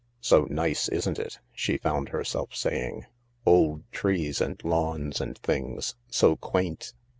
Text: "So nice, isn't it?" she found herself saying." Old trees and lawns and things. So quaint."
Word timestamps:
"So 0.19 0.47
nice, 0.49 0.89
isn't 0.89 1.19
it?" 1.19 1.37
she 1.53 1.77
found 1.77 2.09
herself 2.09 2.55
saying." 2.55 3.05
Old 3.45 3.83
trees 3.91 4.41
and 4.41 4.59
lawns 4.65 5.21
and 5.21 5.37
things. 5.37 5.93
So 6.09 6.37
quaint." 6.37 6.93